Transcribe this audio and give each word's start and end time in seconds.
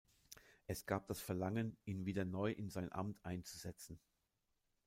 Es 0.65 0.87
gab 0.87 1.05
das 1.05 1.21
Verlangen, 1.21 1.77
ihn 1.85 2.05
wieder 2.07 2.25
neu 2.25 2.51
in 2.51 2.71
sein 2.71 2.91
Amt 2.91 3.23
einzusetzen. 3.23 3.99